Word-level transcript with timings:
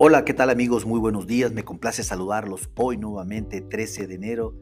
Hola, 0.00 0.24
¿qué 0.24 0.32
tal 0.32 0.48
amigos? 0.48 0.86
Muy 0.86 1.00
buenos 1.00 1.26
días. 1.26 1.50
Me 1.52 1.64
complace 1.64 2.04
saludarlos 2.04 2.70
hoy 2.76 2.96
nuevamente, 2.96 3.60
13 3.60 4.06
de 4.06 4.14
enero 4.14 4.54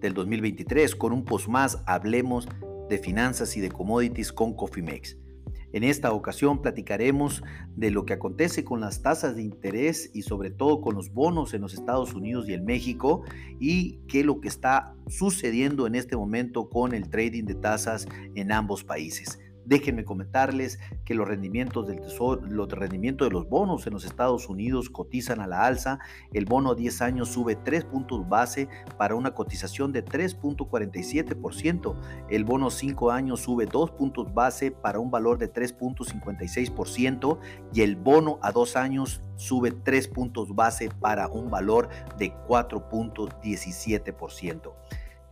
del 0.00 0.14
2023, 0.14 0.96
con 0.96 1.12
un 1.12 1.26
post 1.26 1.46
más. 1.46 1.82
Hablemos 1.84 2.48
de 2.88 2.96
finanzas 2.96 3.54
y 3.58 3.60
de 3.60 3.70
commodities 3.70 4.32
con 4.32 4.54
Cofimex. 4.54 5.18
En 5.74 5.84
esta 5.84 6.10
ocasión 6.12 6.62
platicaremos 6.62 7.42
de 7.76 7.90
lo 7.90 8.06
que 8.06 8.14
acontece 8.14 8.64
con 8.64 8.80
las 8.80 9.02
tasas 9.02 9.36
de 9.36 9.42
interés 9.42 10.10
y 10.14 10.22
sobre 10.22 10.50
todo 10.50 10.80
con 10.80 10.94
los 10.94 11.12
bonos 11.12 11.52
en 11.52 11.60
los 11.60 11.74
Estados 11.74 12.14
Unidos 12.14 12.48
y 12.48 12.54
en 12.54 12.64
México 12.64 13.24
y 13.60 13.98
qué 14.08 14.20
es 14.20 14.26
lo 14.26 14.40
que 14.40 14.48
está 14.48 14.94
sucediendo 15.06 15.86
en 15.86 15.96
este 15.96 16.16
momento 16.16 16.70
con 16.70 16.94
el 16.94 17.10
trading 17.10 17.44
de 17.44 17.56
tasas 17.56 18.08
en 18.34 18.52
ambos 18.52 18.84
países. 18.84 19.38
Déjenme 19.68 20.04
comentarles 20.06 20.78
que 21.04 21.14
los 21.14 21.28
rendimientos 21.28 21.86
del 21.86 22.00
tesoro, 22.00 22.40
los 22.40 22.70
rendimientos 22.70 23.28
de 23.28 23.34
los 23.34 23.46
bonos 23.50 23.86
en 23.86 23.92
los 23.92 24.06
Estados 24.06 24.48
Unidos 24.48 24.88
cotizan 24.88 25.42
a 25.42 25.46
la 25.46 25.66
alza. 25.66 25.98
El 26.32 26.46
bono 26.46 26.70
a 26.70 26.74
10 26.74 27.02
años 27.02 27.28
sube 27.28 27.54
3 27.54 27.84
puntos 27.84 28.26
base 28.26 28.70
para 28.96 29.14
una 29.14 29.34
cotización 29.34 29.92
de 29.92 30.02
3.47%. 30.02 31.96
El 32.30 32.44
bono 32.44 32.70
5 32.70 33.10
años 33.10 33.40
sube 33.40 33.66
2 33.66 33.90
puntos 33.90 34.32
base 34.32 34.70
para 34.70 35.00
un 35.00 35.10
valor 35.10 35.36
de 35.36 35.52
3.56% 35.52 37.38
y 37.74 37.82
el 37.82 37.96
bono 37.96 38.38
a 38.40 38.52
2 38.52 38.76
años 38.76 39.20
sube 39.36 39.70
3 39.70 40.08
puntos 40.08 40.54
base 40.54 40.88
para 40.98 41.28
un 41.28 41.50
valor 41.50 41.90
de 42.16 42.32
4.17%. 42.48 44.72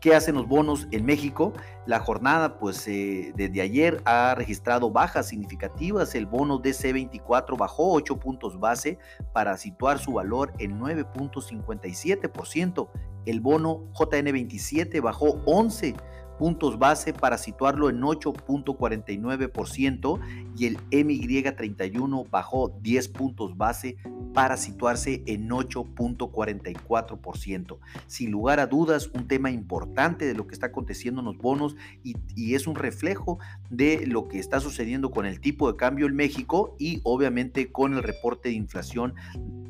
¿Qué 0.00 0.14
hacen 0.14 0.34
los 0.34 0.46
bonos 0.46 0.86
en 0.90 1.06
México? 1.06 1.54
La 1.86 2.00
jornada, 2.00 2.58
pues 2.58 2.86
eh, 2.86 3.32
desde 3.34 3.62
ayer 3.62 4.02
ha 4.04 4.34
registrado 4.34 4.90
bajas 4.90 5.28
significativas. 5.28 6.14
El 6.14 6.26
bono 6.26 6.60
DC24 6.60 7.56
bajó 7.56 7.92
8 7.92 8.18
puntos 8.18 8.60
base 8.60 8.98
para 9.32 9.56
situar 9.56 9.98
su 9.98 10.12
valor 10.12 10.52
en 10.58 10.78
9.57%. 10.78 12.90
El 13.24 13.40
bono 13.40 13.90
JN27 13.94 15.00
bajó 15.00 15.40
11 15.46 15.94
puntos 16.38 16.78
base 16.78 17.12
para 17.12 17.36
situarlo 17.38 17.90
en 17.90 18.02
8.49% 18.02 20.20
y 20.56 20.66
el 20.66 20.78
MY31 20.90 22.30
bajó 22.30 22.76
10 22.80 23.08
puntos 23.08 23.56
base 23.56 23.96
para 24.32 24.56
situarse 24.56 25.24
en 25.26 25.48
8.44%. 25.48 27.78
Sin 28.06 28.30
lugar 28.30 28.60
a 28.60 28.66
dudas, 28.66 29.10
un 29.14 29.26
tema 29.28 29.50
importante 29.50 30.26
de 30.26 30.34
lo 30.34 30.46
que 30.46 30.54
está 30.54 30.66
aconteciendo 30.66 31.20
en 31.20 31.26
los 31.26 31.36
bonos 31.38 31.76
y, 32.02 32.16
y, 32.34 32.54
es 32.54 32.66
un 32.66 32.74
reflejo 32.74 33.38
de 33.70 34.06
lo 34.06 34.28
que 34.28 34.38
está 34.38 34.60
sucediendo 34.60 35.10
con 35.10 35.24
el 35.26 35.40
tipo 35.40 35.70
de 35.70 35.76
cambio 35.76 36.06
en 36.06 36.14
México 36.14 36.74
y 36.78 37.00
obviamente 37.02 37.72
con 37.72 37.94
el 37.94 38.02
reporte 38.02 38.50
de 38.50 38.54
inflación 38.54 39.14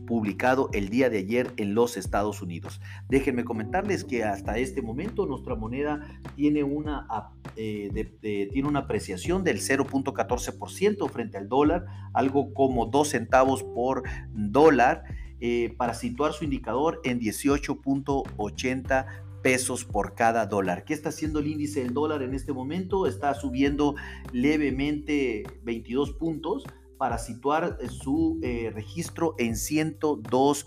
publicado 0.07 0.71
el 0.73 0.89
día 0.89 1.11
de 1.11 1.19
ayer 1.19 1.53
en 1.57 1.75
los 1.75 1.97
Estados 1.97 2.41
Unidos. 2.41 2.81
Déjenme 3.09 3.45
comentarles 3.45 4.05
que 4.05 4.25
hasta 4.25 4.57
este 4.59 4.81
momento 4.81 5.27
nuestra 5.27 5.55
moneda 5.55 6.21
tiene 6.37 6.63
una, 6.63 7.07
eh, 7.57 8.49
tiene 8.53 8.69
una 8.69 8.81
apreciación 8.81 9.45
del 9.45 9.59
0.14% 9.59 11.09
frente 11.11 11.37
al 11.37 11.49
dólar, 11.49 11.85
algo 12.15 12.55
como 12.55 12.87
2 12.87 13.09
centavos 13.09 13.63
por 13.63 14.05
dólar. 14.33 15.05
Eh, 15.39 15.75
para 15.77 15.93
situar 15.93 16.33
su 16.33 16.45
indicador 16.45 17.03
en 17.05 17.21
18.80 17.21 19.07
pesos 19.43 19.85
por 19.85 20.15
cada 20.15 20.47
dólar. 20.47 20.85
¿Qué 20.85 20.95
está 20.95 21.11
haciendo 21.11 21.41
el 21.41 21.47
índice 21.47 21.81
del 21.81 21.93
dólar 21.93 22.23
en 22.23 22.35
este 22.35 22.55
momento? 22.55 23.07
Está 23.07 23.35
subiendo 23.35 23.95
levemente 24.33 25.45
22 25.63 26.15
puntos 26.15 26.65
para 26.99 27.19
situar 27.19 27.79
eh, 27.81 27.89
su 27.89 28.39
eh, 28.43 28.71
registro 28.75 29.35
en 29.39 29.57
102 29.57 30.67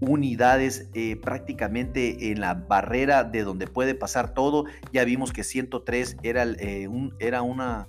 unidades 0.00 0.90
eh, 0.92 1.16
prácticamente 1.16 2.30
en 2.30 2.40
la 2.40 2.54
barrera 2.54 3.24
de 3.24 3.42
donde 3.42 3.66
puede 3.66 3.94
pasar 3.94 4.34
todo. 4.34 4.64
Ya 4.92 5.04
vimos 5.04 5.32
que 5.32 5.44
103 5.44 6.16
era, 6.22 6.44
un, 6.88 7.14
era 7.20 7.42
una, 7.42 7.88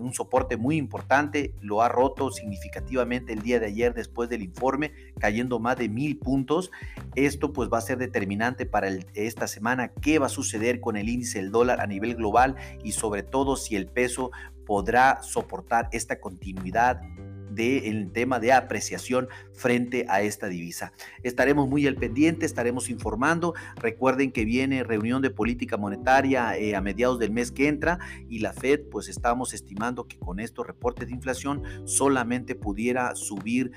un 0.00 0.12
soporte 0.14 0.56
muy 0.56 0.76
importante, 0.76 1.52
lo 1.60 1.82
ha 1.82 1.88
roto 1.88 2.30
significativamente 2.30 3.32
el 3.32 3.42
día 3.42 3.58
de 3.58 3.66
ayer 3.66 3.94
después 3.94 4.28
del 4.28 4.42
informe, 4.42 4.92
cayendo 5.18 5.58
más 5.58 5.76
de 5.76 5.88
mil 5.88 6.18
puntos. 6.18 6.70
Esto 7.14 7.52
pues 7.52 7.68
va 7.72 7.78
a 7.78 7.82
ser 7.82 7.98
determinante 7.98 8.66
para 8.66 8.88
esta 9.14 9.46
semana 9.46 9.88
qué 9.88 10.18
va 10.18 10.26
a 10.26 10.30
suceder 10.30 10.80
con 10.80 10.96
el 10.96 11.08
índice 11.08 11.38
del 11.38 11.50
dólar 11.50 11.80
a 11.80 11.86
nivel 11.86 12.14
global 12.14 12.56
y 12.84 12.92
sobre 12.92 13.22
todo 13.22 13.56
si 13.56 13.76
el 13.76 13.86
peso 13.86 14.30
podrá 14.66 15.22
soportar 15.22 15.88
esta 15.92 16.20
continuidad 16.20 17.00
del 17.50 18.12
tema 18.12 18.40
de 18.40 18.52
apreciación 18.52 19.28
frente 19.52 20.06
a 20.08 20.22
esta 20.22 20.48
divisa. 20.48 20.92
Estaremos 21.22 21.68
muy 21.68 21.86
al 21.86 21.96
pendiente, 21.96 22.46
estaremos 22.46 22.90
informando. 22.90 23.54
Recuerden 23.76 24.32
que 24.32 24.44
viene 24.44 24.84
reunión 24.84 25.22
de 25.22 25.30
política 25.30 25.76
monetaria 25.76 26.56
eh, 26.56 26.74
a 26.74 26.80
mediados 26.80 27.18
del 27.18 27.30
mes 27.30 27.50
que 27.50 27.68
entra 27.68 27.98
y 28.28 28.40
la 28.40 28.52
Fed, 28.52 28.82
pues 28.90 29.08
estamos 29.08 29.54
estimando 29.54 30.06
que 30.06 30.18
con 30.18 30.40
estos 30.40 30.66
reportes 30.66 31.08
de 31.08 31.14
inflación 31.14 31.62
solamente 31.84 32.54
pudiera 32.54 33.14
subir 33.14 33.72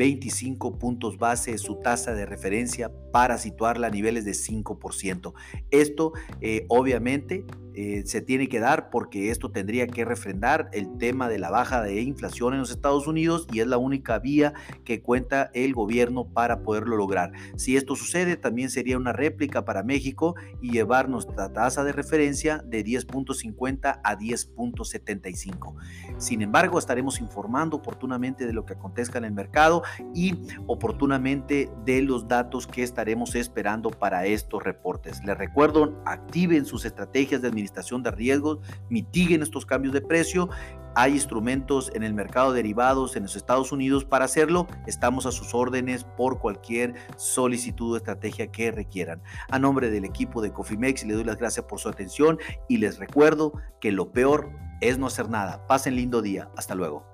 25 0.00 0.78
puntos 0.78 1.18
base 1.18 1.58
su 1.58 1.76
tasa 1.76 2.14
de 2.14 2.24
referencia 2.24 2.90
para 3.12 3.38
situarla 3.38 3.88
a 3.88 3.90
niveles 3.90 4.24
de 4.24 4.32
5%. 4.32 5.34
Esto 5.70 6.12
eh, 6.40 6.64
obviamente 6.68 7.44
eh, 7.74 8.02
se 8.06 8.20
tiene 8.20 8.48
que 8.48 8.60
dar 8.60 8.90
porque 8.90 9.30
esto 9.30 9.50
tendría 9.50 9.86
que 9.86 10.04
refrendar 10.04 10.68
el 10.72 10.98
tema 10.98 11.28
de 11.28 11.38
la 11.38 11.50
baja 11.50 11.82
de 11.82 12.00
inflación 12.02 12.54
en 12.54 12.60
los 12.60 12.70
Estados 12.70 13.06
Unidos 13.06 13.46
y 13.52 13.60
es 13.60 13.66
la 13.66 13.78
única 13.78 14.18
vía 14.18 14.54
que 14.84 15.02
cuenta 15.02 15.50
el 15.54 15.74
gobierno 15.74 16.24
para 16.24 16.62
poderlo 16.62 16.96
lograr. 16.96 17.32
Si 17.56 17.76
esto 17.76 17.96
sucede, 17.96 18.36
también 18.36 18.70
sería 18.70 18.96
una 18.96 19.12
réplica 19.12 19.64
para 19.64 19.82
México 19.82 20.34
y 20.60 20.72
llevar 20.72 21.08
nuestra 21.08 21.52
tasa 21.52 21.84
de 21.84 21.92
referencia 21.92 22.58
de 22.58 22.84
10.50 22.84 24.00
a 24.02 24.16
10.75. 24.16 25.74
Sin 26.18 26.42
embargo, 26.42 26.78
estaremos 26.78 27.20
informando 27.20 27.76
oportunamente 27.76 28.46
de 28.46 28.52
lo 28.52 28.64
que 28.64 28.74
acontezca 28.74 29.18
en 29.18 29.24
el 29.24 29.32
mercado 29.32 29.82
y 30.14 30.34
oportunamente 30.66 31.70
de 31.84 32.02
los 32.02 32.28
datos 32.28 32.66
que 32.66 32.82
estaremos 32.82 33.34
esperando 33.34 33.90
para 33.90 34.26
estos 34.26 34.62
reportes. 34.62 35.22
Les 35.24 35.36
recuerdo, 35.36 36.02
activen 36.04 36.64
sus 36.64 36.84
estrategias 36.84 37.42
de 37.42 37.50
administración 37.60 38.02
de 38.02 38.10
riesgos, 38.10 38.58
mitiguen 38.88 39.42
estos 39.42 39.66
cambios 39.66 39.94
de 39.94 40.00
precio. 40.00 40.48
Hay 40.96 41.12
instrumentos 41.12 41.90
en 41.94 42.02
el 42.02 42.14
mercado 42.14 42.52
de 42.52 42.60
derivados 42.60 43.16
en 43.16 43.22
los 43.22 43.36
Estados 43.36 43.72
Unidos 43.72 44.04
para 44.04 44.26
hacerlo. 44.26 44.66
Estamos 44.86 45.24
a 45.24 45.32
sus 45.32 45.54
órdenes 45.54 46.04
por 46.04 46.38
cualquier 46.38 46.94
solicitud 47.16 47.94
o 47.94 47.96
estrategia 47.96 48.52
que 48.52 48.70
requieran. 48.70 49.22
A 49.50 49.58
nombre 49.58 49.90
del 49.90 50.04
equipo 50.04 50.42
de 50.42 50.52
Cofimex 50.52 51.04
le 51.04 51.14
doy 51.14 51.24
las 51.24 51.38
gracias 51.38 51.64
por 51.64 51.80
su 51.80 51.88
atención 51.88 52.38
y 52.68 52.76
les 52.76 52.98
recuerdo 52.98 53.54
que 53.80 53.92
lo 53.92 54.12
peor 54.12 54.50
es 54.82 54.98
no 54.98 55.06
hacer 55.06 55.30
nada. 55.30 55.66
Pasen 55.66 55.96
lindo 55.96 56.20
día. 56.20 56.50
Hasta 56.56 56.74
luego. 56.74 57.09